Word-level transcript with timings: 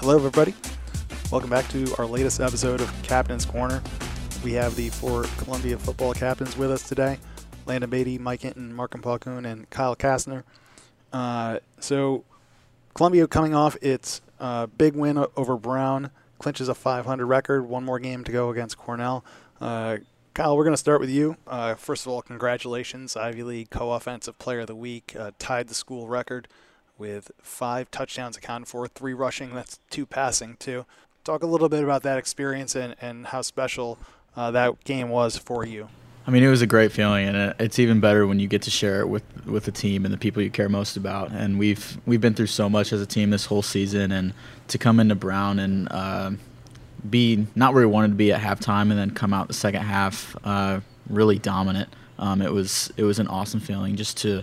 Hello, 0.00 0.14
everybody. 0.14 0.54
Welcome 1.32 1.48
back 1.48 1.66
to 1.68 1.92
our 1.96 2.04
latest 2.04 2.38
episode 2.38 2.82
of 2.82 3.02
Captain's 3.02 3.46
Corner. 3.46 3.82
We 4.44 4.52
have 4.52 4.76
the 4.76 4.90
four 4.90 5.24
Columbia 5.38 5.78
football 5.78 6.12
captains 6.12 6.54
with 6.56 6.70
us 6.70 6.86
today 6.86 7.18
Landon 7.64 7.88
Baty, 7.88 8.18
Mike 8.18 8.42
Hinton, 8.42 8.74
Mark 8.74 8.92
Palcoon, 8.92 9.50
and 9.50 9.68
Kyle 9.70 9.96
Castner. 9.96 10.44
Uh, 11.14 11.60
so, 11.80 12.24
Columbia 12.94 13.26
coming 13.26 13.54
off 13.54 13.76
its 13.80 14.20
uh, 14.38 14.66
big 14.66 14.94
win 14.94 15.24
over 15.34 15.56
Brown, 15.56 16.10
clinches 16.38 16.68
a 16.68 16.74
500 16.74 17.24
record, 17.24 17.66
one 17.66 17.82
more 17.82 17.98
game 17.98 18.22
to 18.24 18.30
go 18.30 18.50
against 18.50 18.76
Cornell. 18.76 19.24
Uh, 19.62 19.96
Kyle, 20.34 20.56
we're 20.56 20.64
going 20.64 20.74
to 20.74 20.78
start 20.78 21.00
with 21.00 21.10
you. 21.10 21.38
Uh, 21.46 21.74
first 21.74 22.04
of 22.04 22.12
all, 22.12 22.20
congratulations. 22.20 23.16
Ivy 23.16 23.42
League 23.42 23.70
Co 23.70 23.92
Offensive 23.92 24.38
Player 24.38 24.60
of 24.60 24.66
the 24.66 24.76
Week 24.76 25.16
uh, 25.18 25.30
tied 25.38 25.68
the 25.68 25.74
school 25.74 26.06
record 26.06 26.48
with 26.98 27.30
five 27.42 27.90
touchdowns 27.90 28.36
accounted 28.36 28.68
for, 28.68 28.86
three 28.88 29.14
rushing, 29.14 29.54
that's 29.54 29.78
two 29.90 30.06
passing, 30.06 30.56
too. 30.58 30.86
Talk 31.24 31.42
a 31.42 31.46
little 31.46 31.68
bit 31.68 31.82
about 31.82 32.02
that 32.04 32.18
experience 32.18 32.74
and, 32.74 32.94
and 33.00 33.26
how 33.26 33.42
special 33.42 33.98
uh, 34.36 34.50
that 34.52 34.84
game 34.84 35.08
was 35.08 35.36
for 35.36 35.64
you. 35.64 35.88
I 36.26 36.32
mean, 36.32 36.42
it 36.42 36.48
was 36.48 36.60
a 36.60 36.66
great 36.66 36.90
feeling, 36.90 37.28
and 37.28 37.54
it's 37.60 37.78
even 37.78 38.00
better 38.00 38.26
when 38.26 38.40
you 38.40 38.48
get 38.48 38.62
to 38.62 38.70
share 38.70 39.00
it 39.00 39.08
with 39.08 39.22
with 39.46 39.64
the 39.64 39.70
team 39.70 40.04
and 40.04 40.12
the 40.12 40.18
people 40.18 40.42
you 40.42 40.50
care 40.50 40.68
most 40.68 40.96
about. 40.96 41.30
And 41.30 41.56
we've 41.56 41.98
we've 42.04 42.20
been 42.20 42.34
through 42.34 42.48
so 42.48 42.68
much 42.68 42.92
as 42.92 43.00
a 43.00 43.06
team 43.06 43.30
this 43.30 43.46
whole 43.46 43.62
season, 43.62 44.10
and 44.10 44.34
to 44.68 44.76
come 44.76 44.98
into 44.98 45.14
Brown 45.14 45.60
and 45.60 45.86
uh, 45.92 46.32
be 47.08 47.46
not 47.54 47.74
where 47.74 47.86
we 47.86 47.92
wanted 47.92 48.08
to 48.08 48.14
be 48.14 48.32
at 48.32 48.40
halftime, 48.40 48.90
and 48.90 48.98
then 48.98 49.12
come 49.12 49.32
out 49.32 49.46
the 49.46 49.54
second 49.54 49.82
half 49.82 50.36
uh, 50.42 50.80
really 51.08 51.38
dominant. 51.38 51.90
Um, 52.18 52.42
it 52.42 52.52
was 52.52 52.92
it 52.96 53.04
was 53.04 53.20
an 53.20 53.28
awesome 53.28 53.60
feeling 53.60 53.94
just 53.94 54.16
to 54.18 54.42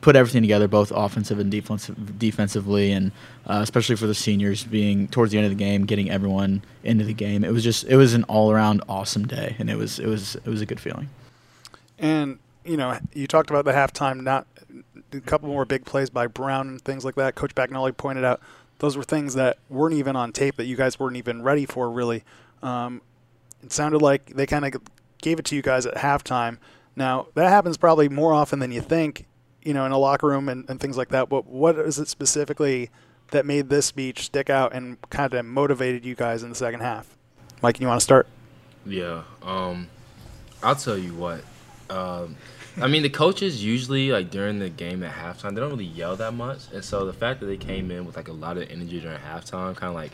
put 0.00 0.16
everything 0.16 0.42
together, 0.42 0.68
both 0.68 0.90
offensive 0.94 1.38
and 1.38 1.50
defensive, 1.50 2.18
defensively, 2.18 2.92
and 2.92 3.12
uh, 3.46 3.60
especially 3.62 3.96
for 3.96 4.06
the 4.06 4.14
seniors 4.14 4.64
being 4.64 5.08
towards 5.08 5.32
the 5.32 5.38
end 5.38 5.44
of 5.44 5.50
the 5.50 5.56
game, 5.56 5.84
getting 5.84 6.10
everyone 6.10 6.62
into 6.82 7.04
the 7.04 7.12
game. 7.12 7.44
It 7.44 7.52
was 7.52 7.62
just 7.62 7.84
it 7.84 7.96
was 7.96 8.14
an 8.14 8.24
all 8.24 8.50
around 8.50 8.82
awesome 8.88 9.26
day, 9.26 9.56
and 9.58 9.68
it 9.68 9.76
was 9.76 9.98
it 9.98 10.06
was 10.06 10.36
it 10.36 10.46
was 10.46 10.60
a 10.60 10.66
good 10.66 10.80
feeling. 10.80 11.10
And 11.98 12.38
you 12.64 12.76
know, 12.76 12.98
you 13.12 13.26
talked 13.26 13.50
about 13.50 13.64
the 13.64 13.72
halftime, 13.72 14.22
not 14.22 14.46
a 15.12 15.20
couple 15.20 15.48
more 15.48 15.64
big 15.64 15.84
plays 15.84 16.10
by 16.10 16.26
Brown 16.26 16.68
and 16.68 16.82
things 16.82 17.04
like 17.04 17.16
that. 17.16 17.34
Coach 17.34 17.54
Bagnoli 17.54 17.96
pointed 17.96 18.24
out 18.24 18.40
those 18.78 18.96
were 18.96 19.02
things 19.02 19.34
that 19.34 19.58
weren't 19.68 19.94
even 19.94 20.16
on 20.16 20.32
tape 20.32 20.56
that 20.56 20.64
you 20.64 20.76
guys 20.76 20.98
weren't 20.98 21.16
even 21.16 21.42
ready 21.42 21.66
for. 21.66 21.90
Really, 21.90 22.24
um, 22.62 23.02
it 23.62 23.72
sounded 23.72 24.00
like 24.00 24.34
they 24.34 24.46
kind 24.46 24.64
of 24.64 24.80
gave 25.20 25.38
it 25.38 25.44
to 25.46 25.56
you 25.56 25.62
guys 25.62 25.84
at 25.84 25.96
halftime. 25.96 26.56
Now 26.96 27.26
that 27.34 27.48
happens 27.50 27.76
probably 27.76 28.08
more 28.08 28.32
often 28.32 28.58
than 28.58 28.72
you 28.72 28.80
think 28.80 29.26
you 29.62 29.74
know, 29.74 29.84
in 29.86 29.92
a 29.92 29.98
locker 29.98 30.26
room 30.26 30.48
and, 30.48 30.68
and 30.68 30.80
things 30.80 30.96
like 30.96 31.08
that. 31.10 31.28
But 31.28 31.46
what 31.46 31.78
is 31.78 31.98
it 31.98 32.08
specifically 32.08 32.90
that 33.30 33.46
made 33.46 33.68
this 33.68 33.86
speech 33.86 34.26
stick 34.26 34.50
out 34.50 34.72
and 34.74 35.00
kind 35.10 35.32
of 35.34 35.44
motivated 35.44 36.04
you 36.04 36.14
guys 36.14 36.42
in 36.42 36.48
the 36.48 36.54
second 36.54 36.80
half? 36.80 37.16
Mike, 37.62 37.80
you 37.80 37.86
want 37.86 38.00
to 38.00 38.04
start? 38.04 38.26
Yeah, 38.86 39.22
um, 39.42 39.88
I'll 40.62 40.76
tell 40.76 40.96
you 40.98 41.14
what. 41.14 41.42
Um, 41.90 42.36
I 42.80 42.86
mean, 42.86 43.02
the 43.02 43.10
coaches 43.10 43.62
usually 43.62 44.10
like 44.10 44.30
during 44.30 44.58
the 44.58 44.70
game 44.70 45.02
at 45.02 45.12
halftime, 45.12 45.54
they 45.54 45.60
don't 45.60 45.70
really 45.70 45.84
yell 45.84 46.16
that 46.16 46.32
much, 46.32 46.60
and 46.72 46.84
so 46.84 47.04
the 47.04 47.12
fact 47.12 47.40
that 47.40 47.46
they 47.46 47.56
came 47.56 47.90
in 47.90 48.06
with 48.06 48.16
like 48.16 48.28
a 48.28 48.32
lot 48.32 48.56
of 48.56 48.70
energy 48.70 49.00
during 49.00 49.18
halftime, 49.18 49.76
kind 49.76 49.90
of 49.90 49.94
like 49.94 50.12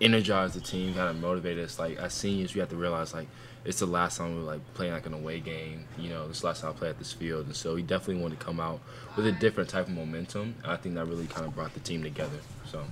energized 0.00 0.54
the 0.54 0.60
team, 0.60 0.94
kind 0.94 1.08
of 1.08 1.20
motivated 1.20 1.64
us. 1.64 1.78
Like 1.78 1.96
as 1.96 2.14
seniors, 2.14 2.54
we 2.54 2.60
have 2.60 2.68
to 2.68 2.76
realize 2.76 3.14
like 3.14 3.26
it's 3.64 3.80
the 3.80 3.86
last 3.86 4.18
time 4.18 4.34
we 4.34 4.40
were 4.40 4.46
like 4.46 4.60
playing 4.74 4.92
like 4.92 5.06
an 5.06 5.14
away 5.14 5.40
game. 5.40 5.84
You 5.98 6.10
know, 6.10 6.28
this 6.28 6.44
last 6.44 6.62
time 6.62 6.70
I 6.70 6.72
played 6.72 6.90
at 6.90 6.98
this 6.98 7.12
field, 7.12 7.46
and 7.46 7.56
so 7.56 7.76
he 7.76 7.82
definitely 7.82 8.22
wanted 8.22 8.38
to 8.38 8.44
come 8.44 8.60
out 8.60 8.80
with 9.16 9.26
a 9.26 9.32
different 9.32 9.68
type 9.68 9.86
of 9.86 9.92
momentum. 9.92 10.54
And 10.62 10.72
I 10.72 10.76
think 10.76 10.94
that 10.94 11.06
really 11.06 11.26
kind 11.26 11.46
of 11.46 11.54
brought 11.54 11.74
the 11.74 11.80
team 11.80 12.02
together. 12.02 12.38
So, 12.70 12.84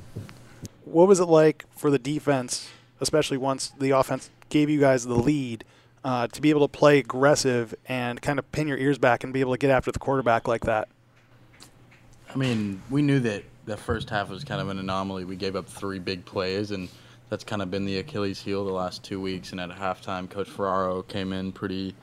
what 0.85 1.09
was 1.09 1.21
it 1.21 1.27
like 1.27 1.65
for 1.77 1.91
the 1.91 1.99
defense, 1.99 2.69
especially 3.01 3.37
once 3.37 3.73
the 3.79 3.91
offense 3.91 4.31
gave 4.49 4.69
you 4.71 4.81
guys 4.81 5.05
the 5.05 5.15
lead, 5.15 5.65
uh, 6.05 6.29
to 6.29 6.41
be 6.41 6.51
able 6.51 6.67
to 6.67 6.79
play 6.79 6.99
aggressive 6.99 7.75
and 7.87 8.21
kind 8.23 8.39
of 8.39 8.51
pin 8.53 8.69
your 8.69 8.79
ears 8.79 8.99
back 8.99 9.25
and 9.25 9.33
be 9.33 9.41
able 9.41 9.53
to 9.53 9.59
get 9.59 9.71
after 9.71 9.91
the 9.91 9.99
quarterback 9.99 10.47
like 10.47 10.65
that? 10.65 10.89
I 12.33 12.37
mean, 12.37 12.83
we 12.91 13.03
knew 13.03 13.19
that 13.21 13.45
the 13.65 13.77
first 13.77 14.11
half 14.11 14.29
was 14.29 14.45
kind 14.45 14.61
of 14.61 14.69
an 14.69 14.79
anomaly. 14.79 15.25
We 15.25 15.37
gave 15.37 15.57
up 15.57 15.67
three 15.69 15.99
big 15.99 16.25
plays 16.25 16.71
and 16.71 16.89
that's 17.29 17.45
kind 17.45 17.63
of 17.63 17.71
been 17.71 17.85
the 17.85 17.99
Achilles 17.99 18.41
heel 18.41 18.65
the 18.65 18.73
last 18.73 19.03
two 19.03 19.21
weeks. 19.21 19.53
And 19.53 19.61
at 19.61 19.71
halftime, 19.71 20.29
Coach 20.31 20.49
Ferraro 20.49 21.03
came 21.03 21.33
in 21.33 21.53
pretty, 21.53 21.95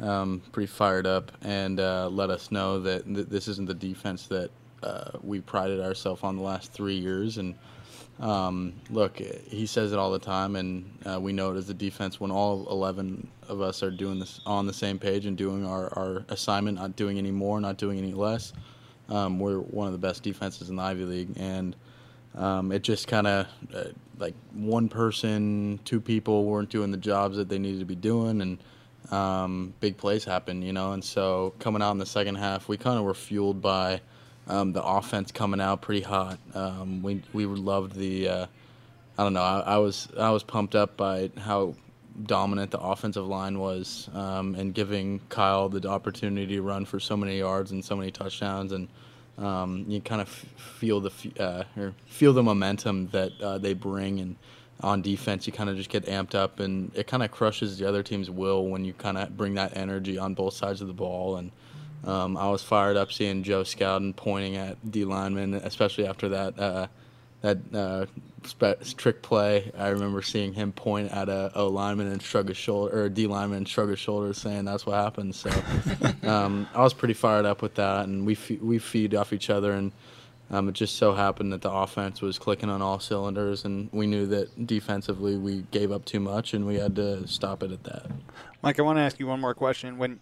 um, 0.00 0.42
pretty 0.52 0.66
fired 0.66 1.06
up 1.06 1.32
and 1.42 1.80
uh, 1.80 2.08
let 2.08 2.30
us 2.30 2.50
know 2.50 2.80
that 2.80 3.06
th- 3.06 3.28
this 3.28 3.48
isn't 3.48 3.66
the 3.66 3.74
defense 3.74 4.26
that 4.26 4.50
uh, 4.82 5.12
we 5.22 5.40
prided 5.40 5.80
ourselves 5.80 6.22
on 6.22 6.36
the 6.36 6.42
last 6.42 6.72
three 6.72 6.96
years. 6.96 7.38
And 7.38 7.54
um, 8.20 8.74
look, 8.90 9.16
he 9.16 9.64
says 9.64 9.92
it 9.92 9.98
all 9.98 10.10
the 10.10 10.18
time, 10.18 10.56
and 10.56 10.98
uh, 11.06 11.18
we 11.18 11.32
know 11.32 11.52
it 11.52 11.56
as 11.56 11.66
the 11.66 11.74
defense 11.74 12.20
when 12.20 12.30
all 12.30 12.66
11 12.70 13.26
of 13.48 13.62
us 13.62 13.82
are 13.82 13.90
doing 13.90 14.18
this 14.18 14.40
on 14.44 14.66
the 14.66 14.72
same 14.74 14.98
page 14.98 15.24
and 15.24 15.38
doing 15.38 15.66
our, 15.66 15.92
our 15.98 16.24
assignment, 16.28 16.78
not 16.78 16.96
doing 16.96 17.16
any 17.16 17.30
more, 17.30 17.60
not 17.60 17.78
doing 17.78 17.98
any 17.98 18.12
less. 18.12 18.52
Um, 19.08 19.38
we're 19.38 19.58
one 19.58 19.86
of 19.86 19.92
the 19.92 19.98
best 19.98 20.22
defenses 20.22 20.68
in 20.68 20.76
the 20.76 20.82
Ivy 20.82 21.04
League, 21.04 21.30
and 21.36 21.74
um, 22.34 22.70
it 22.72 22.82
just 22.82 23.08
kind 23.08 23.26
of 23.26 23.46
uh, 23.74 23.84
like 24.20 24.34
one 24.52 24.88
person, 24.88 25.80
two 25.84 26.00
people 26.00 26.44
weren't 26.44 26.68
doing 26.68 26.90
the 26.90 26.98
jobs 26.98 27.36
that 27.38 27.48
they 27.48 27.58
needed 27.58 27.80
to 27.80 27.86
be 27.86 27.96
doing, 27.96 28.42
and 28.42 28.58
um, 29.12 29.74
big 29.80 29.96
plays 29.96 30.24
happened, 30.24 30.62
you 30.62 30.72
know. 30.72 30.92
And 30.92 31.02
so 31.02 31.54
coming 31.58 31.82
out 31.82 31.92
in 31.92 31.98
the 31.98 32.06
second 32.06 32.36
half, 32.36 32.68
we 32.68 32.76
kind 32.76 32.98
of 32.98 33.04
were 33.04 33.14
fueled 33.14 33.60
by 33.62 34.00
um, 34.46 34.72
the 34.72 34.82
offense 34.82 35.32
coming 35.32 35.60
out 35.60 35.80
pretty 35.80 36.02
hot. 36.02 36.38
Um, 36.54 37.02
we 37.02 37.22
we 37.32 37.46
loved 37.46 37.94
the. 37.94 38.28
Uh, 38.28 38.46
I 39.18 39.22
don't 39.24 39.34
know. 39.34 39.42
I, 39.42 39.60
I, 39.60 39.76
was 39.78 40.08
I 40.18 40.30
was 40.30 40.42
pumped 40.42 40.74
up 40.74 40.96
by 40.96 41.30
how 41.36 41.74
dominant 42.22 42.70
the 42.70 42.80
offensive 42.80 43.26
line 43.26 43.58
was, 43.58 44.08
um, 44.14 44.54
and 44.54 44.74
giving 44.74 45.20
Kyle 45.28 45.68
the 45.68 45.88
opportunity 45.88 46.56
to 46.56 46.62
run 46.62 46.84
for 46.84 47.00
so 47.00 47.16
many 47.16 47.38
yards 47.38 47.70
and 47.70 47.84
so 47.84 47.96
many 47.96 48.10
touchdowns 48.10 48.72
and 48.72 48.88
um, 49.40 49.84
you 49.88 50.00
kind 50.00 50.20
of 50.20 50.28
feel 50.28 51.00
the 51.00 51.12
uh, 51.38 51.64
or 51.76 51.94
feel 52.06 52.32
the 52.32 52.42
momentum 52.42 53.08
that 53.08 53.32
uh, 53.40 53.58
they 53.58 53.74
bring, 53.74 54.20
and 54.20 54.36
on 54.82 55.02
defense 55.02 55.46
you 55.46 55.52
kind 55.52 55.70
of 55.70 55.76
just 55.76 55.90
get 55.90 56.06
amped 56.06 56.34
up, 56.34 56.60
and 56.60 56.92
it 56.94 57.06
kind 57.06 57.22
of 57.22 57.30
crushes 57.30 57.78
the 57.78 57.88
other 57.88 58.02
team's 58.02 58.30
will 58.30 58.66
when 58.66 58.84
you 58.84 58.92
kind 58.92 59.18
of 59.18 59.36
bring 59.36 59.54
that 59.54 59.76
energy 59.76 60.18
on 60.18 60.34
both 60.34 60.54
sides 60.54 60.80
of 60.80 60.88
the 60.88 60.94
ball. 60.94 61.36
And 61.36 61.50
um, 62.04 62.36
I 62.36 62.48
was 62.50 62.62
fired 62.62 62.96
up 62.96 63.12
seeing 63.12 63.42
Joe 63.42 63.62
Scowden 63.62 64.14
pointing 64.14 64.56
at 64.56 64.90
D 64.90 65.04
lineman, 65.04 65.54
especially 65.54 66.06
after 66.06 66.28
that 66.30 66.58
uh, 66.58 66.86
that 67.42 67.58
uh, 67.74 68.06
trick 68.96 69.22
play. 69.22 69.70
I 69.76 69.88
remember 69.88 70.22
seeing 70.22 70.52
him 70.52 70.72
point 70.72 71.10
at 71.12 71.28
a 71.28 71.50
O 71.54 71.68
lineman 71.68 72.08
and 72.08 72.22
shrug 72.22 72.48
his 72.48 72.56
shoulder, 72.56 72.96
or 72.96 73.04
a 73.04 73.10
D 73.10 73.26
lineman 73.26 73.58
and 73.58 73.68
shrug 73.68 73.90
his 73.90 73.98
shoulders, 73.98 74.38
saying 74.38 74.64
that's 74.64 74.86
what 74.86 74.94
happened. 74.94 75.34
So 75.34 75.50
um, 76.22 76.68
I 76.74 76.82
was 76.82 76.94
pretty 76.94 77.14
fired 77.14 77.46
up 77.46 77.62
with 77.62 77.74
that, 77.76 78.06
and 78.06 78.26
we 78.26 78.34
fe- 78.34 78.58
we 78.60 78.78
feed 78.78 79.14
off 79.14 79.32
each 79.32 79.50
other, 79.50 79.72
and 79.72 79.92
um, 80.50 80.68
it 80.68 80.72
just 80.72 80.96
so 80.96 81.14
happened 81.14 81.52
that 81.52 81.62
the 81.62 81.70
offense 81.70 82.20
was 82.20 82.38
clicking 82.38 82.68
on 82.68 82.82
all 82.82 82.98
cylinders, 82.98 83.64
and 83.64 83.88
we 83.92 84.06
knew 84.06 84.26
that 84.26 84.66
defensively 84.66 85.36
we 85.36 85.64
gave 85.70 85.92
up 85.92 86.04
too 86.04 86.20
much, 86.20 86.54
and 86.54 86.66
we 86.66 86.76
had 86.76 86.96
to 86.96 87.26
stop 87.26 87.62
it 87.62 87.70
at 87.70 87.84
that. 87.84 88.06
Mike, 88.62 88.78
I 88.78 88.82
want 88.82 88.98
to 88.98 89.02
ask 89.02 89.18
you 89.18 89.26
one 89.26 89.40
more 89.40 89.54
question. 89.54 89.96
When 89.96 90.20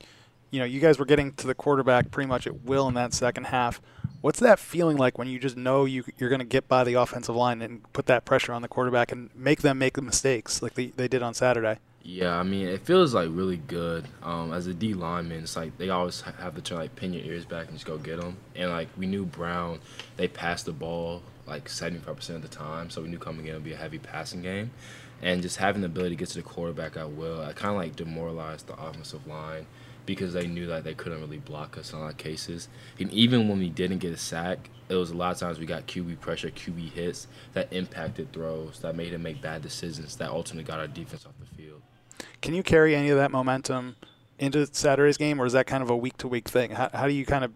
you 0.50 0.60
know 0.60 0.64
you 0.64 0.80
guys 0.80 0.98
were 0.98 1.06
getting 1.06 1.32
to 1.34 1.46
the 1.46 1.54
quarterback 1.54 2.10
pretty 2.10 2.28
much 2.28 2.46
at 2.46 2.62
will 2.64 2.88
in 2.88 2.94
that 2.94 3.12
second 3.12 3.44
half 3.44 3.80
What's 4.20 4.40
that 4.40 4.58
feeling 4.58 4.96
like 4.96 5.16
when 5.16 5.28
you 5.28 5.38
just 5.38 5.56
know 5.56 5.84
you, 5.84 6.02
you're 6.18 6.28
going 6.28 6.40
to 6.40 6.44
get 6.44 6.66
by 6.66 6.82
the 6.82 6.94
offensive 6.94 7.36
line 7.36 7.62
and 7.62 7.90
put 7.92 8.06
that 8.06 8.24
pressure 8.24 8.52
on 8.52 8.62
the 8.62 8.68
quarterback 8.68 9.12
and 9.12 9.30
make 9.34 9.62
them 9.62 9.78
make 9.78 9.94
the 9.94 10.02
mistakes 10.02 10.60
like 10.60 10.74
they, 10.74 10.86
they 10.86 11.06
did 11.06 11.22
on 11.22 11.34
Saturday? 11.34 11.78
Yeah, 12.02 12.36
I 12.36 12.42
mean, 12.42 12.66
it 12.66 12.80
feels 12.80 13.14
like 13.14 13.28
really 13.30 13.58
good. 13.58 14.06
Um, 14.22 14.52
as 14.52 14.66
a 14.66 14.74
D 14.74 14.94
lineman, 14.94 15.44
it's 15.44 15.56
like 15.56 15.76
they 15.78 15.90
always 15.90 16.22
have 16.22 16.54
to 16.56 16.62
try 16.62 16.78
like 16.78 16.96
pin 16.96 17.12
your 17.12 17.22
ears 17.22 17.44
back 17.44 17.68
and 17.68 17.76
just 17.76 17.86
go 17.86 17.96
get 17.96 18.20
them. 18.20 18.36
And 18.56 18.70
like 18.70 18.88
we 18.96 19.06
knew 19.06 19.24
Brown, 19.24 19.78
they 20.16 20.26
passed 20.26 20.66
the 20.66 20.72
ball 20.72 21.22
like 21.47 21.68
75% 21.68 22.30
of 22.30 22.42
the 22.42 22.48
time, 22.48 22.91
so 22.91 23.03
we 23.03 23.09
knew 23.09 23.18
coming 23.18 23.47
in 23.47 23.54
would 23.54 23.64
be 23.64 23.72
a 23.72 23.76
heavy 23.76 23.98
passing 23.98 24.42
game. 24.42 24.71
And 25.22 25.42
just 25.42 25.56
having 25.56 25.80
the 25.82 25.86
ability 25.86 26.16
to 26.16 26.18
get 26.18 26.28
to 26.30 26.34
the 26.36 26.42
quarterback 26.42 26.97
at 26.97 27.10
will, 27.10 27.41
I 27.41 27.53
kind 27.53 27.74
of 27.74 27.76
like 27.76 27.97
demoralized 27.97 28.66
the 28.66 28.74
offensive 28.74 29.26
line 29.26 29.66
because 30.09 30.33
they 30.33 30.47
knew 30.47 30.66
that 30.66 30.84
they 30.84 30.95
couldn't 30.95 31.21
really 31.21 31.37
block 31.37 31.77
us 31.77 31.93
lot 31.93 32.10
of 32.10 32.16
cases. 32.16 32.71
And 32.99 33.13
even 33.13 33.47
when 33.47 33.59
we 33.59 33.69
didn't 33.69 33.99
get 33.99 34.10
a 34.10 34.16
sack, 34.16 34.71
it 34.89 34.95
was 34.95 35.10
a 35.10 35.15
lot 35.15 35.33
of 35.33 35.39
times 35.39 35.59
we 35.59 35.66
got 35.66 35.87
QB 35.87 36.19
pressure, 36.21 36.49
QB 36.49 36.93
hits 36.93 37.27
that 37.53 37.71
impacted 37.75 38.33
throws, 38.33 38.81
that 38.81 38.97
made 38.97 39.13
him 39.13 39.22
make 39.22 39.43
bad 39.43 39.60
decisions, 39.60 40.16
that 40.16 40.31
ultimately 40.31 40.66
got 40.66 40.78
our 40.78 40.87
defense 40.87 41.27
off 41.27 41.34
the 41.39 41.63
field. 41.63 41.83
Can 42.41 42.55
you 42.55 42.63
carry 42.63 42.97
any 42.97 43.10
of 43.10 43.19
that 43.19 43.31
momentum 43.31 43.97
into 44.39 44.66
Saturday's 44.72 45.19
game, 45.19 45.39
or 45.43 45.45
is 45.45 45.53
that 45.53 45.66
kind 45.66 45.83
of 45.83 45.91
a 45.91 45.97
week 45.97 46.16
to 46.16 46.27
week 46.27 46.49
thing? 46.49 46.71
How, 46.71 46.89
how 46.95 47.07
do 47.07 47.13
you 47.13 47.27
kind 47.27 47.45
of 47.45 47.53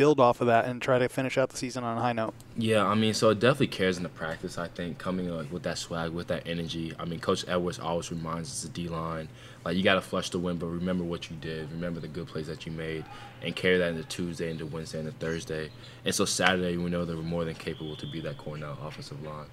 build 0.00 0.18
off 0.18 0.40
of 0.40 0.46
that 0.46 0.64
and 0.64 0.80
try 0.80 0.98
to 0.98 1.06
finish 1.10 1.36
out 1.36 1.50
the 1.50 1.58
season 1.58 1.84
on 1.84 1.98
a 1.98 2.00
high 2.00 2.14
note. 2.14 2.32
Yeah, 2.56 2.86
I 2.86 2.94
mean, 2.94 3.12
so 3.12 3.28
it 3.28 3.38
definitely 3.38 3.66
cares 3.66 3.98
in 3.98 4.02
the 4.02 4.08
practice. 4.08 4.56
I 4.56 4.66
think 4.66 4.96
coming 4.96 5.28
like 5.28 5.52
with 5.52 5.62
that 5.64 5.76
swag, 5.76 6.12
with 6.12 6.28
that 6.28 6.48
energy. 6.48 6.94
I 6.98 7.04
mean, 7.04 7.20
Coach 7.20 7.44
Edwards 7.46 7.78
always 7.78 8.10
reminds 8.10 8.48
us 8.48 8.62
the 8.62 8.70
D 8.70 8.88
line, 8.88 9.28
like 9.62 9.76
you 9.76 9.82
got 9.82 9.96
to 9.96 10.00
flush 10.00 10.30
the 10.30 10.38
win, 10.38 10.56
but 10.56 10.68
remember 10.68 11.04
what 11.04 11.28
you 11.28 11.36
did. 11.36 11.70
Remember 11.70 12.00
the 12.00 12.08
good 12.08 12.28
plays 12.28 12.46
that 12.46 12.64
you 12.64 12.72
made, 12.72 13.04
and 13.42 13.54
carry 13.54 13.76
that 13.76 13.90
into 13.90 14.04
Tuesday, 14.04 14.50
into 14.50 14.64
Wednesday, 14.64 15.00
into 15.00 15.12
Thursday. 15.12 15.68
And 16.06 16.14
so 16.14 16.24
Saturday, 16.24 16.78
we 16.78 16.88
know 16.88 17.04
that 17.04 17.14
we're 17.14 17.22
more 17.22 17.44
than 17.44 17.56
capable 17.56 17.96
to 17.96 18.06
be 18.06 18.22
that 18.22 18.38
Cornell 18.38 18.78
offensive 18.82 19.22
line. 19.22 19.48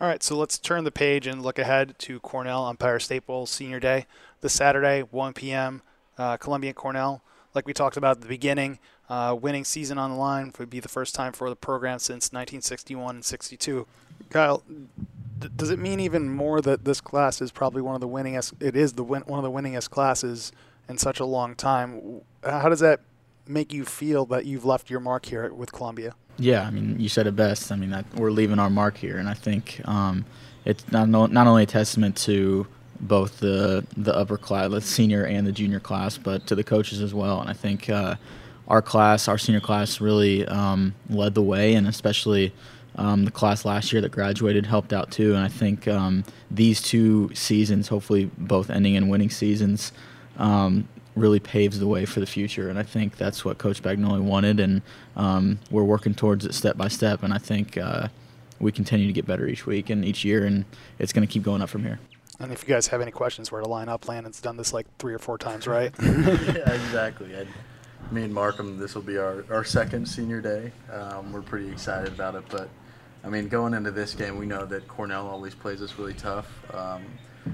All 0.00 0.08
right, 0.08 0.22
so 0.22 0.34
let's 0.34 0.58
turn 0.58 0.84
the 0.84 0.90
page 0.90 1.26
and 1.26 1.42
look 1.42 1.58
ahead 1.58 1.94
to 1.98 2.20
Cornell 2.20 2.70
Empire 2.70 3.00
State 3.00 3.26
Bowl 3.26 3.44
Senior 3.44 3.80
Day 3.80 4.06
this 4.40 4.54
Saturday, 4.54 5.02
1 5.02 5.34
p.m. 5.34 5.82
Uh, 6.16 6.38
Columbia 6.38 6.72
Cornell. 6.72 7.22
Like 7.54 7.66
we 7.66 7.74
talked 7.74 7.98
about 7.98 8.16
at 8.16 8.20
the 8.22 8.28
beginning, 8.28 8.78
uh, 9.08 9.36
winning 9.40 9.64
season 9.64 9.98
on 9.98 10.10
the 10.10 10.16
line 10.16 10.52
would 10.58 10.70
be 10.70 10.80
the 10.80 10.88
first 10.88 11.14
time 11.14 11.32
for 11.32 11.48
the 11.48 11.56
program 11.56 11.98
since 11.98 12.26
1961 12.26 13.16
and 13.16 13.24
62. 13.24 13.86
Kyle, 14.30 14.62
does 15.56 15.70
it 15.70 15.78
mean 15.78 16.00
even 16.00 16.28
more 16.28 16.60
that 16.60 16.84
this 16.84 17.00
class 17.00 17.40
is 17.40 17.50
probably 17.50 17.80
one 17.80 17.94
of 17.94 18.00
the 18.00 18.08
winningest? 18.08 18.54
It 18.60 18.76
is 18.76 18.94
the 18.94 19.04
win- 19.04 19.22
one 19.22 19.42
of 19.42 19.44
the 19.44 19.50
winningest 19.50 19.90
classes 19.90 20.52
in 20.88 20.98
such 20.98 21.20
a 21.20 21.24
long 21.24 21.54
time. 21.54 22.20
How 22.42 22.68
does 22.68 22.80
that 22.80 23.00
make 23.46 23.72
you 23.72 23.84
feel 23.84 24.26
that 24.26 24.44
you've 24.44 24.64
left 24.64 24.90
your 24.90 25.00
mark 25.00 25.26
here 25.26 25.52
with 25.52 25.72
Columbia? 25.72 26.14
Yeah, 26.38 26.62
I 26.62 26.70
mean, 26.70 27.00
you 27.00 27.08
said 27.08 27.26
it 27.26 27.34
best. 27.34 27.72
I 27.72 27.76
mean, 27.76 27.90
that 27.90 28.04
we're 28.14 28.30
leaving 28.30 28.58
our 28.58 28.70
mark 28.70 28.96
here, 28.96 29.18
and 29.18 29.28
I 29.28 29.34
think 29.34 29.80
um, 29.86 30.24
it's 30.64 30.90
not 30.92 31.08
not 31.08 31.46
only 31.46 31.64
a 31.64 31.66
testament 31.66 32.16
to 32.18 32.66
both 33.00 33.38
the 33.40 33.84
the 33.96 34.14
upper 34.14 34.36
class, 34.36 34.70
the 34.70 34.80
senior 34.80 35.24
and 35.24 35.46
the 35.46 35.52
junior 35.52 35.80
class, 35.80 36.16
but 36.16 36.46
to 36.46 36.54
the 36.54 36.62
coaches 36.62 37.00
as 37.00 37.12
well. 37.12 37.40
And 37.40 37.50
I 37.50 37.54
think 37.54 37.90
uh, 37.90 38.14
our 38.68 38.82
class, 38.82 39.28
our 39.28 39.38
senior 39.38 39.60
class, 39.60 40.00
really 40.00 40.46
um, 40.46 40.94
led 41.08 41.34
the 41.34 41.42
way, 41.42 41.74
and 41.74 41.88
especially 41.88 42.52
um, 42.96 43.24
the 43.24 43.30
class 43.30 43.64
last 43.64 43.92
year 43.92 44.02
that 44.02 44.12
graduated 44.12 44.66
helped 44.66 44.92
out 44.92 45.10
too. 45.10 45.34
And 45.34 45.42
I 45.44 45.48
think 45.48 45.88
um, 45.88 46.24
these 46.50 46.82
two 46.82 47.30
seasons, 47.34 47.88
hopefully 47.88 48.30
both 48.36 48.70
ending 48.70 48.94
in 48.94 49.08
winning 49.08 49.30
seasons, 49.30 49.92
um, 50.36 50.86
really 51.16 51.40
paves 51.40 51.80
the 51.80 51.86
way 51.86 52.04
for 52.04 52.20
the 52.20 52.26
future. 52.26 52.68
And 52.68 52.78
I 52.78 52.82
think 52.82 53.16
that's 53.16 53.44
what 53.44 53.58
Coach 53.58 53.82
Bagnoli 53.82 54.20
wanted, 54.20 54.60
and 54.60 54.82
um, 55.16 55.58
we're 55.70 55.84
working 55.84 56.14
towards 56.14 56.44
it 56.44 56.54
step 56.54 56.76
by 56.76 56.88
step. 56.88 57.22
And 57.22 57.32
I 57.32 57.38
think 57.38 57.78
uh, 57.78 58.08
we 58.60 58.70
continue 58.70 59.06
to 59.06 59.12
get 59.12 59.26
better 59.26 59.46
each 59.46 59.64
week 59.64 59.88
and 59.90 60.04
each 60.04 60.24
year, 60.24 60.44
and 60.44 60.66
it's 60.98 61.12
going 61.12 61.26
to 61.26 61.32
keep 61.32 61.42
going 61.42 61.62
up 61.62 61.70
from 61.70 61.84
here. 61.84 61.98
And 62.40 62.52
if 62.52 62.62
you 62.62 62.72
guys 62.72 62.86
have 62.88 63.00
any 63.00 63.10
questions 63.10 63.50
where 63.50 63.60
to 63.60 63.68
line 63.68 63.88
up, 63.88 64.06
Landon's 64.06 64.40
done 64.40 64.56
this 64.56 64.72
like 64.72 64.86
three 64.98 65.12
or 65.12 65.18
four 65.18 65.38
times, 65.38 65.66
right? 65.66 65.92
yeah, 66.02 66.72
exactly. 66.72 67.34
I, 67.36 67.46
me 68.10 68.24
and 68.24 68.32
Markham, 68.32 68.78
this 68.78 68.94
will 68.94 69.02
be 69.02 69.18
our, 69.18 69.44
our 69.50 69.64
second 69.64 70.06
senior 70.06 70.40
day. 70.40 70.72
Um, 70.92 71.32
we're 71.32 71.42
pretty 71.42 71.70
excited 71.70 72.12
about 72.12 72.34
it, 72.34 72.44
but 72.48 72.68
I 73.24 73.28
mean, 73.28 73.48
going 73.48 73.74
into 73.74 73.90
this 73.90 74.14
game, 74.14 74.38
we 74.38 74.46
know 74.46 74.64
that 74.66 74.88
Cornell 74.88 75.26
always 75.26 75.54
plays 75.54 75.82
us 75.82 75.98
really 75.98 76.14
tough. 76.14 76.46
Um, 76.72 77.04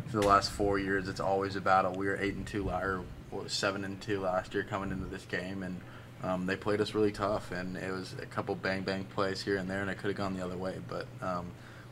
for 0.07 0.21
the 0.21 0.27
last 0.27 0.51
four 0.51 0.79
years, 0.79 1.09
it's 1.09 1.21
always 1.21 1.57
a 1.57 1.61
battle. 1.61 1.93
We 1.93 2.07
were 2.07 2.17
eight 2.21 2.35
and 2.35 2.47
two, 2.47 2.71
or 2.71 3.05
seven 3.47 3.85
and 3.85 4.01
two 4.01 4.21
last 4.21 4.55
year 4.55 4.65
coming 4.65 4.91
into 4.91 5.07
this 5.07 5.25
game, 5.25 5.63
and 5.63 5.81
um, 6.23 6.47
they 6.47 6.57
played 6.57 6.81
us 6.81 6.95
really 6.95 7.13
tough. 7.13 7.51
And 7.53 7.77
it 7.77 7.91
was 7.91 8.15
a 8.21 8.27
couple 8.27 8.55
bang 8.55 8.83
bang 8.83 9.05
plays 9.05 9.43
here 9.43 9.57
and 9.57 9.69
there, 9.69 9.81
and 9.81 9.91
it 9.91 9.97
could 9.97 10.09
have 10.09 10.17
gone 10.17 10.37
the 10.37 10.45
other 10.45 10.57
way. 10.57 10.77
But 10.89 11.07
um, 11.23 11.47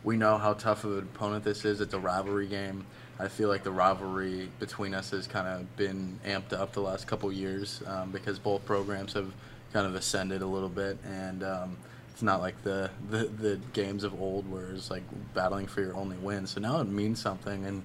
we 0.04 0.16
know 0.16 0.38
how 0.38 0.54
tough 0.54 0.84
of 0.84 0.98
an 0.98 1.04
opponent 1.14 1.44
this 1.44 1.64
is. 1.64 1.80
It's 1.80 1.94
a 1.94 1.98
rivalry 1.98 2.46
game. 2.46 2.86
I 3.18 3.28
feel 3.28 3.48
like 3.48 3.62
the 3.62 3.70
rivalry 3.70 4.50
between 4.58 4.94
us 4.94 5.10
has 5.10 5.26
kind 5.26 5.46
of 5.46 5.76
been 5.76 6.18
amped 6.26 6.52
up 6.52 6.72
the 6.72 6.80
last 6.80 7.06
couple 7.06 7.30
years 7.32 7.82
um, 7.86 8.10
because 8.10 8.38
both 8.38 8.64
programs 8.64 9.12
have 9.12 9.32
kind 9.72 9.86
of 9.86 9.94
ascended 9.94 10.42
a 10.42 10.46
little 10.46 10.68
bit, 10.68 10.98
and 11.04 11.44
um, 11.44 11.76
it's 12.10 12.22
not 12.22 12.40
like 12.40 12.60
the, 12.62 12.90
the 13.10 13.24
the 13.24 13.60
games 13.72 14.04
of 14.04 14.20
old 14.20 14.50
where 14.50 14.70
it's 14.70 14.90
like 14.90 15.02
battling 15.34 15.66
for 15.66 15.80
your 15.80 15.94
only 15.94 16.16
win. 16.16 16.46
So 16.46 16.60
now 16.60 16.80
it 16.80 16.88
means 16.88 17.20
something, 17.20 17.64
and 17.64 17.82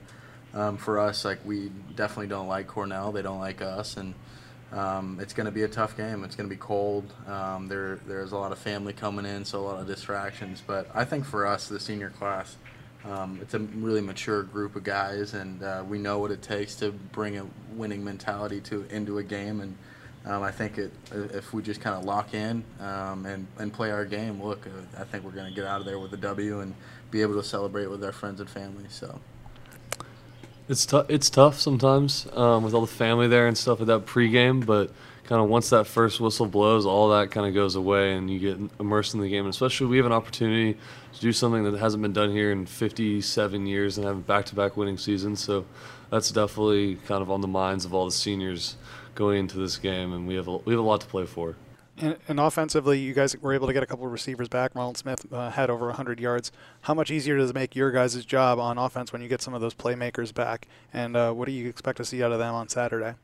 um, 0.53 0.77
for 0.77 0.99
us, 0.99 1.23
like 1.23 1.39
we 1.45 1.69
definitely 1.95 2.27
don't 2.27 2.47
like 2.47 2.67
Cornell. 2.67 3.11
They 3.11 3.21
don't 3.21 3.39
like 3.39 3.61
us, 3.61 3.95
and 3.95 4.15
um, 4.71 5.19
it's 5.21 5.33
going 5.33 5.45
to 5.45 5.51
be 5.51 5.63
a 5.63 5.67
tough 5.67 5.95
game. 5.95 6.23
It's 6.23 6.35
going 6.35 6.49
to 6.49 6.53
be 6.53 6.59
cold. 6.59 7.11
Um, 7.25 7.67
there, 7.67 7.99
there's 8.05 8.33
a 8.33 8.37
lot 8.37 8.51
of 8.51 8.59
family 8.59 8.93
coming 8.93 9.25
in, 9.25 9.45
so 9.45 9.59
a 9.59 9.65
lot 9.65 9.79
of 9.79 9.87
distractions. 9.87 10.61
But 10.65 10.89
I 10.93 11.05
think 11.05 11.25
for 11.25 11.45
us, 11.45 11.69
the 11.69 11.79
senior 11.79 12.09
class, 12.09 12.57
um, 13.05 13.39
it's 13.41 13.53
a 13.53 13.59
really 13.59 14.01
mature 14.01 14.43
group 14.43 14.75
of 14.75 14.83
guys, 14.83 15.33
and 15.33 15.63
uh, 15.63 15.83
we 15.87 15.99
know 15.99 16.19
what 16.19 16.31
it 16.31 16.41
takes 16.41 16.75
to 16.75 16.91
bring 16.91 17.37
a 17.37 17.45
winning 17.75 18.03
mentality 18.03 18.59
to 18.61 18.85
into 18.89 19.19
a 19.19 19.23
game. 19.23 19.61
And 19.61 19.77
um, 20.25 20.43
I 20.43 20.51
think 20.51 20.77
it, 20.77 20.91
if 21.13 21.53
we 21.53 21.61
just 21.61 21.79
kind 21.79 21.95
of 21.95 22.03
lock 22.03 22.33
in 22.33 22.65
um, 22.81 23.25
and 23.25 23.47
and 23.59 23.71
play 23.71 23.91
our 23.91 24.03
game, 24.03 24.43
look, 24.43 24.67
uh, 24.67 24.99
I 24.99 25.05
think 25.05 25.23
we're 25.23 25.31
going 25.31 25.47
to 25.47 25.55
get 25.55 25.65
out 25.65 25.79
of 25.79 25.85
there 25.85 25.99
with 25.99 26.11
a 26.13 26.17
W 26.17 26.59
and 26.59 26.75
be 27.09 27.21
able 27.21 27.35
to 27.35 27.43
celebrate 27.43 27.87
with 27.87 28.03
our 28.03 28.11
friends 28.11 28.41
and 28.41 28.49
family. 28.49 28.85
So. 28.89 29.21
It's 30.69 30.85
tough. 30.85 31.05
It's 31.09 31.29
tough 31.29 31.59
sometimes 31.59 32.27
um, 32.33 32.63
with 32.63 32.73
all 32.73 32.81
the 32.81 32.87
family 32.87 33.27
there 33.29 33.47
and 33.47 33.57
stuff 33.57 33.79
at 33.79 33.87
that 33.87 34.05
pregame, 34.05 34.65
but 34.65 34.91
kind 35.23 35.41
of 35.41 35.47
once 35.47 35.69
that 35.69 35.87
first 35.87 36.19
whistle 36.19 36.45
blows, 36.45 36.85
all 36.85 37.09
that 37.09 37.31
kind 37.31 37.47
of 37.47 37.53
goes 37.53 37.75
away, 37.75 38.15
and 38.15 38.29
you 38.29 38.39
get 38.39 38.71
immersed 38.77 39.13
in 39.13 39.21
the 39.21 39.29
game. 39.29 39.45
And 39.45 39.53
especially, 39.53 39.87
we 39.87 39.95
have 39.95 40.05
an 40.05 40.11
opportunity 40.11 40.77
to 41.13 41.21
do 41.21 41.31
something 41.31 41.63
that 41.63 41.77
hasn't 41.79 42.01
been 42.01 42.11
done 42.11 42.31
here 42.31 42.51
in 42.51 42.65
57 42.65 43.65
years 43.65 43.97
and 43.97 44.05
have 44.05 44.17
a 44.17 44.21
back-to-back 44.21 44.75
winning 44.75 44.97
seasons. 44.97 45.41
So 45.41 45.65
that's 46.09 46.31
definitely 46.31 46.95
kind 46.95 47.21
of 47.21 47.31
on 47.31 47.39
the 47.39 47.47
minds 47.47 47.85
of 47.85 47.93
all 47.93 48.03
the 48.03 48.11
seniors 48.11 48.75
going 49.15 49.39
into 49.39 49.57
this 49.57 49.77
game, 49.77 50.11
and 50.11 50.27
we 50.27 50.35
have 50.35 50.49
a, 50.49 50.57
we 50.57 50.73
have 50.73 50.79
a 50.79 50.87
lot 50.87 50.99
to 50.99 51.07
play 51.07 51.25
for. 51.25 51.55
And, 51.99 52.17
and, 52.27 52.39
offensively, 52.39 52.99
you 52.99 53.13
guys 53.13 53.35
were 53.37 53.53
able 53.53 53.65
to 53.65 53.73
get 53.73 53.81
a 53.81 53.87
couple 53.87 54.05
of 54.05 54.11
receivers 54.11 54.47
back. 54.47 54.75
Ronald 54.75 54.97
Smith 54.97 55.25
uh, 55.33 55.49
had 55.49 55.71
over 55.71 55.87
100 55.87 56.19
yards. 56.19 56.51
How 56.81 56.93
much 56.93 57.09
easier 57.09 57.37
does 57.37 57.49
it 57.49 57.55
make 57.55 57.75
your 57.75 57.91
guys' 57.91 58.23
job 58.23 58.59
on 58.59 58.77
offense 58.77 59.11
when 59.11 59.23
you 59.23 59.27
get 59.27 59.41
some 59.41 59.55
of 59.55 59.61
those 59.61 59.73
playmakers 59.73 60.31
back? 60.31 60.67
And 60.93 61.17
uh, 61.17 61.33
what 61.33 61.45
do 61.45 61.51
you 61.53 61.67
expect 61.67 61.97
to 61.97 62.05
see 62.05 62.21
out 62.21 62.31
of 62.31 62.37
them 62.37 62.53
on 62.53 62.69
Saturday? 62.69 63.15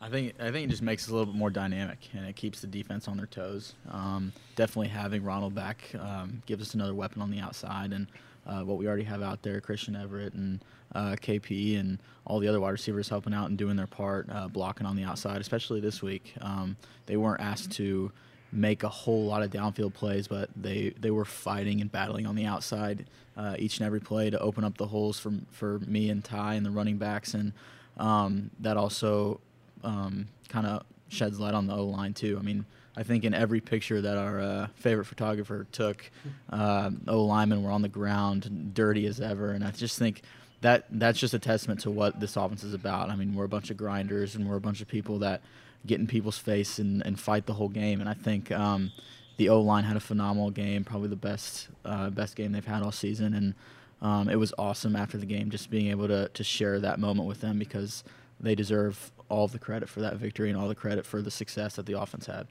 I 0.00 0.08
think 0.08 0.34
I 0.40 0.50
think 0.50 0.68
it 0.68 0.70
just 0.70 0.82
makes 0.82 1.06
it 1.06 1.10
a 1.10 1.14
little 1.14 1.32
bit 1.32 1.38
more 1.38 1.50
dynamic, 1.50 1.98
and 2.12 2.24
it 2.24 2.36
keeps 2.36 2.60
the 2.60 2.68
defense 2.68 3.08
on 3.08 3.16
their 3.16 3.26
toes. 3.26 3.74
Um, 3.90 4.32
definitely 4.54 4.88
having 4.88 5.24
Ronald 5.24 5.54
back 5.54 5.90
um, 5.98 6.42
gives 6.46 6.62
us 6.62 6.74
another 6.74 6.94
weapon 6.94 7.20
on 7.20 7.30
the 7.30 7.40
outside, 7.40 7.92
and 7.92 8.06
uh, 8.46 8.62
what 8.62 8.78
we 8.78 8.86
already 8.86 9.04
have 9.04 9.22
out 9.22 9.42
there, 9.42 9.60
Christian 9.60 9.96
Everett 9.96 10.34
and 10.34 10.60
uh, 10.94 11.16
KP 11.20 11.78
and 11.78 11.98
all 12.24 12.38
the 12.38 12.48
other 12.48 12.60
wide 12.60 12.70
receivers 12.70 13.08
helping 13.08 13.34
out 13.34 13.48
and 13.48 13.58
doing 13.58 13.76
their 13.76 13.86
part, 13.86 14.28
uh, 14.30 14.48
blocking 14.48 14.86
on 14.86 14.96
the 14.96 15.04
outside, 15.04 15.40
especially 15.40 15.80
this 15.80 16.02
week. 16.02 16.34
Um, 16.40 16.76
they 17.06 17.16
weren't 17.16 17.40
asked 17.40 17.72
to 17.72 18.12
make 18.52 18.82
a 18.82 18.88
whole 18.88 19.26
lot 19.26 19.42
of 19.42 19.50
downfield 19.50 19.94
plays, 19.94 20.28
but 20.28 20.48
they, 20.56 20.90
they 21.00 21.10
were 21.10 21.24
fighting 21.24 21.80
and 21.80 21.92
battling 21.92 22.26
on 22.26 22.34
the 22.34 22.46
outside 22.46 23.06
uh, 23.36 23.54
each 23.58 23.78
and 23.78 23.86
every 23.86 24.00
play 24.00 24.30
to 24.30 24.38
open 24.40 24.64
up 24.64 24.76
the 24.78 24.86
holes 24.86 25.18
for, 25.18 25.32
for 25.50 25.78
me 25.80 26.10
and 26.10 26.24
Ty 26.24 26.54
and 26.54 26.64
the 26.64 26.70
running 26.70 26.96
backs. 26.96 27.34
And 27.34 27.52
um, 27.98 28.50
that 28.60 28.76
also 28.76 29.40
um, 29.84 30.28
kind 30.48 30.66
of 30.66 30.82
sheds 31.08 31.38
light 31.38 31.54
on 31.54 31.66
the 31.66 31.74
O 31.74 31.84
line, 31.84 32.14
too. 32.14 32.36
I 32.38 32.42
mean, 32.42 32.64
I 32.96 33.02
think 33.02 33.24
in 33.24 33.32
every 33.32 33.60
picture 33.60 34.00
that 34.00 34.16
our 34.16 34.40
uh, 34.40 34.66
favorite 34.74 35.04
photographer 35.04 35.66
took, 35.70 36.10
uh, 36.50 36.90
O 37.06 37.24
linemen 37.24 37.62
were 37.62 37.70
on 37.70 37.82
the 37.82 37.88
ground, 37.88 38.72
dirty 38.74 39.06
as 39.06 39.20
ever. 39.20 39.52
And 39.52 39.62
I 39.62 39.70
just 39.70 39.98
think 39.98 40.22
that 40.60 40.86
that's 40.90 41.18
just 41.18 41.34
a 41.34 41.38
testament 41.38 41.80
to 41.80 41.90
what 41.90 42.18
this 42.20 42.36
offense 42.36 42.64
is 42.64 42.74
about. 42.74 43.10
I 43.10 43.16
mean, 43.16 43.34
we're 43.34 43.44
a 43.44 43.48
bunch 43.48 43.70
of 43.70 43.76
grinders 43.76 44.34
and 44.34 44.48
we're 44.48 44.56
a 44.56 44.60
bunch 44.60 44.80
of 44.80 44.88
people 44.88 45.20
that 45.20 45.40
get 45.86 46.00
in 46.00 46.06
people's 46.06 46.38
face 46.38 46.78
and, 46.78 47.04
and 47.06 47.18
fight 47.18 47.46
the 47.46 47.54
whole 47.54 47.68
game. 47.68 48.00
And 48.00 48.08
I 48.08 48.14
think 48.14 48.50
um, 48.50 48.90
the 49.36 49.48
O 49.48 49.60
line 49.60 49.84
had 49.84 49.96
a 49.96 50.00
phenomenal 50.00 50.50
game, 50.50 50.84
probably 50.84 51.08
the 51.08 51.16
best 51.16 51.68
uh, 51.84 52.10
best 52.10 52.36
game 52.36 52.52
they've 52.52 52.64
had 52.64 52.82
all 52.82 52.92
season. 52.92 53.34
And 53.34 53.54
um, 54.02 54.28
it 54.28 54.36
was 54.36 54.52
awesome 54.58 54.96
after 54.96 55.16
the 55.16 55.26
game 55.26 55.50
just 55.50 55.70
being 55.70 55.88
able 55.88 56.08
to 56.08 56.28
to 56.28 56.44
share 56.44 56.80
that 56.80 56.98
moment 56.98 57.28
with 57.28 57.40
them 57.40 57.58
because 57.58 58.02
they 58.40 58.54
deserve 58.54 59.12
all 59.28 59.46
the 59.46 59.58
credit 59.58 59.88
for 59.88 60.00
that 60.00 60.16
victory 60.16 60.48
and 60.50 60.58
all 60.58 60.68
the 60.68 60.74
credit 60.74 61.04
for 61.04 61.22
the 61.22 61.30
success 61.30 61.76
that 61.76 61.86
the 61.86 61.98
offense 62.00 62.26
had. 62.26 62.46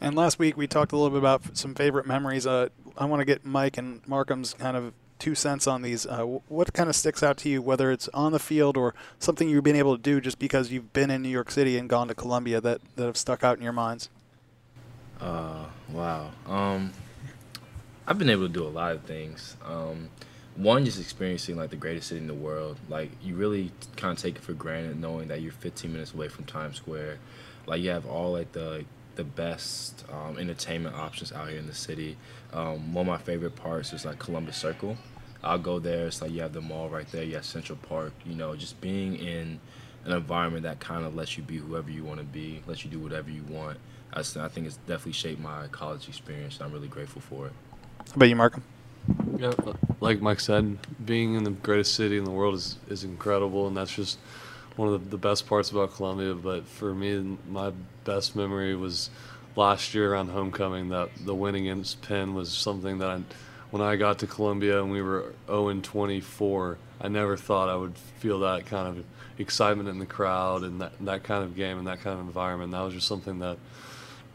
And 0.00 0.16
last 0.16 0.38
week 0.38 0.56
we 0.56 0.66
talked 0.66 0.92
a 0.92 0.96
little 0.96 1.10
bit 1.10 1.18
about 1.18 1.56
some 1.56 1.74
favorite 1.74 2.06
memories. 2.06 2.46
Uh, 2.46 2.68
I 2.98 3.04
want 3.04 3.20
to 3.20 3.24
get 3.24 3.44
Mike 3.44 3.78
and 3.78 4.06
Markham's 4.06 4.52
kind 4.54 4.76
of 4.76 4.92
two 5.22 5.36
cents 5.36 5.68
on 5.68 5.82
these. 5.82 6.04
Uh, 6.04 6.24
what 6.48 6.72
kind 6.72 6.88
of 6.88 6.96
sticks 6.96 7.22
out 7.22 7.36
to 7.36 7.48
you, 7.48 7.62
whether 7.62 7.92
it's 7.92 8.08
on 8.08 8.32
the 8.32 8.40
field 8.40 8.76
or 8.76 8.92
something 9.20 9.48
you've 9.48 9.62
been 9.62 9.76
able 9.76 9.96
to 9.96 10.02
do 10.02 10.20
just 10.20 10.36
because 10.40 10.72
you've 10.72 10.92
been 10.92 11.12
in 11.12 11.22
New 11.22 11.28
York 11.28 11.48
City 11.48 11.78
and 11.78 11.88
gone 11.88 12.08
to 12.08 12.14
Columbia 12.14 12.60
that, 12.60 12.80
that 12.96 13.06
have 13.06 13.16
stuck 13.16 13.44
out 13.44 13.56
in 13.56 13.62
your 13.62 13.72
minds? 13.72 14.08
Uh, 15.20 15.66
wow. 15.92 16.32
Um, 16.44 16.92
I've 18.04 18.18
been 18.18 18.30
able 18.30 18.48
to 18.48 18.52
do 18.52 18.64
a 18.64 18.68
lot 18.68 18.90
of 18.96 19.02
things. 19.02 19.56
Um, 19.64 20.10
one, 20.56 20.84
just 20.84 21.00
experiencing 21.00 21.56
like 21.56 21.70
the 21.70 21.76
greatest 21.76 22.08
city 22.08 22.20
in 22.20 22.26
the 22.26 22.34
world. 22.34 22.80
Like 22.88 23.12
you 23.22 23.36
really 23.36 23.70
kind 23.94 24.16
of 24.16 24.20
take 24.20 24.34
it 24.34 24.42
for 24.42 24.54
granted 24.54 25.00
knowing 25.00 25.28
that 25.28 25.40
you're 25.40 25.52
15 25.52 25.92
minutes 25.92 26.12
away 26.12 26.26
from 26.26 26.46
Times 26.46 26.78
Square. 26.78 27.18
Like 27.66 27.80
you 27.80 27.90
have 27.90 28.06
all 28.06 28.32
like 28.32 28.50
the 28.50 28.84
the 29.14 29.24
best 29.24 30.04
um, 30.10 30.38
entertainment 30.38 30.96
options 30.96 31.32
out 31.32 31.48
here 31.48 31.58
in 31.58 31.66
the 31.66 31.74
city. 31.74 32.16
Um, 32.52 32.94
one 32.94 33.06
of 33.06 33.12
my 33.12 33.18
favorite 33.18 33.54
parts 33.54 33.92
is 33.92 34.04
like 34.04 34.18
Columbus 34.18 34.56
Circle. 34.56 34.96
I'll 35.42 35.58
go 35.58 35.78
there. 35.78 36.06
It's 36.06 36.22
like 36.22 36.30
you 36.30 36.42
have 36.42 36.52
the 36.52 36.60
mall 36.60 36.88
right 36.88 37.10
there. 37.10 37.24
You 37.24 37.34
have 37.34 37.44
Central 37.44 37.78
Park. 37.88 38.12
You 38.24 38.34
know, 38.34 38.54
just 38.54 38.80
being 38.80 39.16
in 39.16 39.60
an 40.04 40.12
environment 40.12 40.64
that 40.64 40.80
kind 40.80 41.04
of 41.04 41.14
lets 41.14 41.36
you 41.36 41.42
be 41.42 41.56
whoever 41.56 41.90
you 41.90 42.04
want 42.04 42.18
to 42.20 42.24
be, 42.24 42.62
lets 42.66 42.84
you 42.84 42.90
do 42.90 42.98
whatever 42.98 43.30
you 43.30 43.42
want. 43.48 43.78
I, 44.12 44.20
I 44.20 44.48
think 44.48 44.66
it's 44.66 44.76
definitely 44.76 45.12
shaped 45.12 45.40
my 45.40 45.66
college 45.68 46.08
experience. 46.08 46.60
I'm 46.60 46.72
really 46.72 46.88
grateful 46.88 47.22
for 47.22 47.46
it. 47.46 47.52
How 48.08 48.14
about 48.16 48.28
you, 48.28 48.36
Markham? 48.36 48.62
Yeah, 49.36 49.52
like 50.00 50.20
Mike 50.20 50.40
said, 50.40 50.78
being 51.04 51.34
in 51.34 51.44
the 51.44 51.50
greatest 51.50 51.94
city 51.94 52.18
in 52.18 52.24
the 52.24 52.30
world 52.30 52.54
is, 52.54 52.76
is 52.88 53.02
incredible, 53.02 53.66
and 53.66 53.76
that's 53.76 53.94
just 53.94 54.18
one 54.76 54.92
of 54.92 55.04
the, 55.04 55.10
the 55.10 55.18
best 55.18 55.46
parts 55.46 55.70
about 55.70 55.94
Columbia. 55.94 56.34
But 56.34 56.66
for 56.66 56.94
me, 56.94 57.36
my 57.48 57.72
best 58.04 58.36
memory 58.36 58.76
was 58.76 59.10
last 59.56 59.94
year 59.94 60.14
on 60.14 60.28
homecoming. 60.28 60.90
That 60.90 61.10
the 61.24 61.34
winning 61.34 61.68
against 61.68 62.02
Penn 62.02 62.34
was 62.34 62.52
something 62.52 62.98
that 62.98 63.08
I 63.08 63.22
when 63.72 63.82
I 63.82 63.96
got 63.96 64.20
to 64.20 64.26
Columbia 64.28 64.80
and 64.80 64.92
we 64.92 65.02
were 65.02 65.32
0 65.48 65.68
and 65.68 65.82
24, 65.82 66.78
I 67.00 67.08
never 67.08 67.36
thought 67.36 67.68
I 67.68 67.74
would 67.74 67.98
feel 68.20 68.38
that 68.40 68.66
kind 68.66 68.86
of 68.86 69.04
excitement 69.38 69.88
in 69.88 69.98
the 69.98 70.06
crowd 70.06 70.62
and 70.62 70.80
that, 70.80 70.92
that 71.04 71.24
kind 71.24 71.42
of 71.42 71.56
game 71.56 71.78
and 71.78 71.86
that 71.88 72.00
kind 72.02 72.18
of 72.20 72.24
environment. 72.24 72.70
That 72.72 72.82
was 72.82 72.94
just 72.94 73.08
something 73.08 73.40
that 73.40 73.56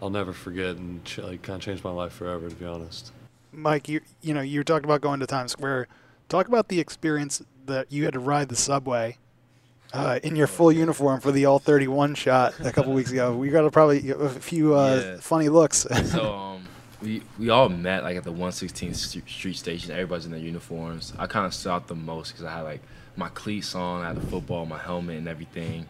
I'll 0.01 0.09
never 0.09 0.33
forget 0.33 0.75
and 0.75 1.03
ch- 1.05 1.19
like 1.19 1.41
kind 1.43 1.55
of 1.57 1.61
changed 1.63 1.83
my 1.83 1.91
life 1.91 2.11
forever, 2.13 2.49
to 2.49 2.55
be 2.55 2.65
honest. 2.65 3.11
Mike, 3.53 3.87
you 3.87 4.01
you 4.21 4.33
know 4.33 4.41
you 4.41 4.63
talked 4.63 4.85
about 4.85 5.01
going 5.01 5.19
to 5.21 5.25
Times 5.27 5.51
Square. 5.53 5.87
Talk 6.29 6.47
about 6.47 6.67
the 6.67 6.79
experience 6.79 7.41
that 7.67 7.91
you 7.91 8.03
had 8.03 8.13
to 8.13 8.19
ride 8.19 8.49
the 8.49 8.55
subway 8.55 9.17
uh, 9.93 10.19
in 10.23 10.35
your 10.35 10.47
full 10.47 10.71
uniform 10.71 11.19
for 11.21 11.31
the 11.31 11.45
All 11.45 11.57
31 11.59 12.15
shot 12.15 12.53
a 12.59 12.71
couple 12.71 12.91
weeks 12.93 13.11
ago. 13.11 13.35
We 13.35 13.49
got 13.49 13.65
a 13.65 13.71
probably 13.71 14.09
a 14.11 14.29
few 14.29 14.75
uh, 14.75 14.95
Yeah. 15.15 15.17
funny 15.21 15.47
looks. 15.49 15.87
so 16.11 16.33
um, 16.33 16.46
we 17.01 17.21
we 17.37 17.49
all 17.49 17.69
met 17.69 18.03
like 18.03 18.17
at 18.17 18.23
the 18.23 18.33
116th 18.33 19.29
Street 19.29 19.55
Station. 19.55 19.91
Everybody's 19.91 20.25
in 20.25 20.31
their 20.31 20.39
uniforms. 20.39 21.13
I 21.17 21.27
kind 21.27 21.45
of 21.45 21.67
out 21.67 21.87
the 21.87 21.95
most 21.95 22.31
because 22.31 22.45
I 22.45 22.51
had 22.51 22.61
like 22.61 22.81
my 23.15 23.29
cleats 23.29 23.75
on, 23.75 24.03
I 24.03 24.07
had 24.07 24.17
the 24.17 24.27
football, 24.27 24.65
my 24.65 24.77
helmet, 24.77 25.17
and 25.17 25.27
everything. 25.27 25.87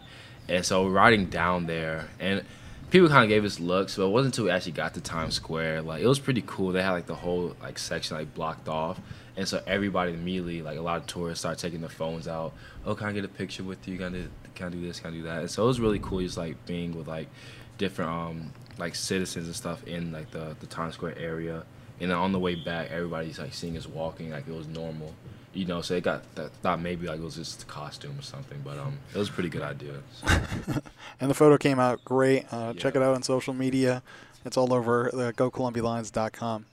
And 0.47 0.65
so 0.65 0.85
we're 0.85 0.91
riding 0.91 1.25
down 1.25 1.65
there, 1.65 2.07
and 2.19 2.43
people 2.89 3.09
kind 3.09 3.23
of 3.23 3.29
gave 3.29 3.43
us 3.43 3.59
looks, 3.59 3.97
but 3.97 4.03
it 4.03 4.09
wasn't 4.09 4.33
until 4.33 4.45
we 4.45 4.51
actually 4.51 4.71
got 4.73 4.93
to 4.93 5.01
Times 5.01 5.35
Square. 5.35 5.81
Like 5.83 6.01
it 6.01 6.07
was 6.07 6.19
pretty 6.19 6.43
cool. 6.45 6.71
They 6.71 6.81
had 6.81 6.91
like 6.91 7.05
the 7.05 7.15
whole 7.15 7.55
like 7.61 7.77
section 7.77 8.17
like 8.17 8.33
blocked 8.33 8.67
off, 8.67 8.99
and 9.37 9.47
so 9.47 9.61
everybody 9.67 10.13
immediately 10.13 10.63
like 10.63 10.79
a 10.79 10.81
lot 10.81 10.97
of 10.97 11.05
tourists 11.05 11.41
started 11.41 11.61
taking 11.61 11.79
their 11.79 11.89
phones 11.89 12.27
out. 12.27 12.53
Oh, 12.85 12.95
can 12.95 13.07
I 13.07 13.11
get 13.11 13.23
a 13.23 13.29
picture 13.29 13.63
with 13.63 13.87
you? 13.87 13.97
Can 13.97 14.07
I 14.07 14.09
do, 14.09 14.29
can 14.55 14.67
I 14.67 14.69
do 14.71 14.81
this? 14.81 14.99
Can 14.99 15.13
I 15.13 15.15
do 15.15 15.21
that? 15.23 15.39
And 15.41 15.49
so 15.49 15.63
it 15.63 15.67
was 15.67 15.79
really 15.79 15.99
cool, 15.99 16.19
just 16.21 16.37
like 16.37 16.65
being 16.65 16.97
with 16.97 17.07
like 17.07 17.29
different 17.77 18.09
um 18.11 18.51
like 18.79 18.95
citizens 18.95 19.45
and 19.45 19.55
stuff 19.55 19.85
in 19.85 20.11
like 20.11 20.31
the 20.31 20.55
the 20.59 20.65
Times 20.65 20.95
Square 20.95 21.19
area. 21.19 21.63
And 21.99 22.11
then 22.11 22.17
on 22.17 22.31
the 22.31 22.39
way 22.39 22.55
back, 22.55 22.89
everybody's 22.91 23.37
like 23.39 23.53
seeing 23.53 23.77
us 23.77 23.87
walking 23.87 24.31
like 24.31 24.47
it 24.47 24.53
was 24.53 24.67
normal. 24.67 25.13
You 25.53 25.65
know, 25.65 25.81
so 25.81 25.93
they 25.93 26.01
got 26.01 26.35
that 26.35 26.51
thought 26.63 26.81
maybe 26.81 27.07
like 27.07 27.19
it 27.19 27.23
was 27.23 27.35
just 27.35 27.63
a 27.63 27.65
costume 27.67 28.17
or 28.17 28.23
something, 28.23 28.59
but 28.63 28.77
um, 28.79 28.97
it 29.13 29.17
was 29.17 29.29
a 29.29 29.31
pretty 29.31 29.49
good 29.49 29.61
idea. 29.61 30.01
So. 30.13 30.27
and 31.19 31.29
the 31.29 31.33
photo 31.35 31.57
came 31.57 31.79
out 31.79 32.03
great. 32.03 32.45
Uh, 32.51 32.73
Check 32.73 32.95
it 32.95 33.01
out 33.01 33.15
on 33.15 33.23
social 33.23 33.53
media. 33.53 34.03
It's 34.45 34.57
all 34.57 34.73
over 34.73 35.09
the 35.13 35.33
GoColumbiaLions.com. 35.33 36.65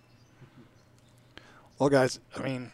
Well, 1.78 1.88
guys, 1.88 2.20
I 2.36 2.42
mean, 2.42 2.70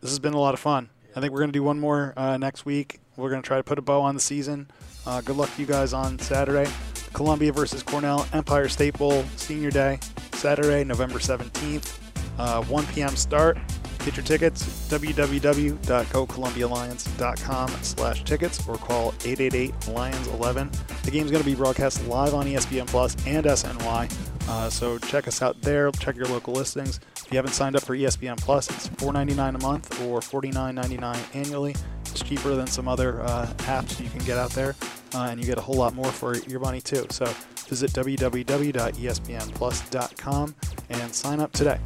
this 0.00 0.10
has 0.10 0.18
been 0.20 0.34
a 0.34 0.38
lot 0.38 0.54
of 0.54 0.60
fun. 0.60 0.90
I 1.16 1.20
think 1.20 1.32
we're 1.32 1.40
going 1.40 1.50
to 1.50 1.58
do 1.58 1.64
one 1.64 1.80
more 1.80 2.12
uh, 2.16 2.36
next 2.36 2.64
week. 2.64 3.00
We're 3.16 3.30
going 3.30 3.42
to 3.42 3.46
try 3.46 3.56
to 3.56 3.64
put 3.64 3.78
a 3.78 3.82
bow 3.82 4.00
on 4.00 4.14
the 4.14 4.20
season. 4.20 4.70
Uh, 5.04 5.20
good 5.20 5.36
luck 5.36 5.52
to 5.54 5.60
you 5.60 5.66
guys 5.66 5.92
on 5.92 6.16
Saturday. 6.20 6.70
Columbia 7.12 7.52
versus 7.52 7.82
Cornell, 7.82 8.28
Empire 8.32 8.68
State 8.68 8.96
Bowl, 8.96 9.24
Senior 9.34 9.72
Day, 9.72 9.98
Saturday, 10.34 10.84
November 10.84 11.18
17th, 11.18 11.98
uh, 12.38 12.62
1 12.62 12.86
p.m. 12.86 13.16
start. 13.16 13.58
Get 14.04 14.16
your 14.16 14.24
tickets, 14.24 14.88
www.gocolumbialions.com 14.88 17.68
slash 17.82 18.22
tickets 18.24 18.68
or 18.68 18.76
call 18.76 19.10
888-LIONS-11. 19.12 21.02
The 21.02 21.10
game's 21.10 21.32
going 21.32 21.42
to 21.42 21.50
be 21.50 21.56
broadcast 21.56 22.06
live 22.06 22.34
on 22.34 22.46
ESPN 22.46 22.86
Plus 22.86 23.16
and 23.26 23.44
SNY, 23.44 24.10
uh, 24.48 24.70
so 24.70 24.96
check 24.98 25.28
us 25.28 25.42
out 25.42 25.60
there. 25.62 25.90
Check 25.92 26.16
your 26.16 26.26
local 26.26 26.54
listings. 26.54 26.98
If 27.30 27.34
you 27.34 27.38
haven't 27.38 27.52
signed 27.52 27.76
up 27.76 27.84
for 27.84 27.96
ESPN 27.96 28.36
Plus, 28.38 28.68
it's 28.70 28.88
$4.99 28.88 29.54
a 29.54 29.58
month 29.62 30.02
or 30.02 30.18
$49.99 30.18 31.36
annually. 31.36 31.76
It's 32.00 32.24
cheaper 32.24 32.56
than 32.56 32.66
some 32.66 32.88
other 32.88 33.22
uh, 33.22 33.46
apps 33.58 34.02
you 34.02 34.10
can 34.10 34.18
get 34.24 34.36
out 34.36 34.50
there, 34.50 34.74
uh, 35.14 35.28
and 35.30 35.38
you 35.38 35.46
get 35.46 35.56
a 35.56 35.60
whole 35.60 35.76
lot 35.76 35.94
more 35.94 36.10
for 36.10 36.38
your 36.38 36.58
money 36.58 36.80
too. 36.80 37.06
So 37.10 37.26
visit 37.68 37.92
www.espnplus.com 37.92 40.54
and 40.88 41.14
sign 41.14 41.38
up 41.38 41.52
today. 41.52 41.78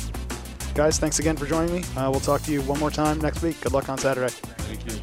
Guys, 0.74 0.98
thanks 0.98 1.18
again 1.18 1.36
for 1.36 1.44
joining 1.44 1.74
me. 1.74 1.84
Uh, 1.94 2.10
we'll 2.10 2.20
talk 2.20 2.40
to 2.44 2.50
you 2.50 2.62
one 2.62 2.80
more 2.80 2.90
time 2.90 3.20
next 3.20 3.42
week. 3.42 3.60
Good 3.60 3.74
luck 3.74 3.90
on 3.90 3.98
Saturday. 3.98 4.32
Thank 4.32 4.90
you. 4.90 4.98